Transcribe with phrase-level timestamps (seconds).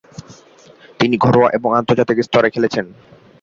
[0.99, 2.85] তিনি ঘরোয়া এবং আন্তর্জাতিক স্তরে খেলছেন।